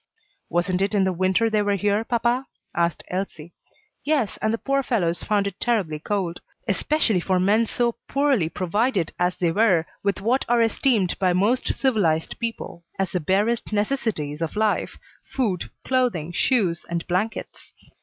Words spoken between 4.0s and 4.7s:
"Yes; and the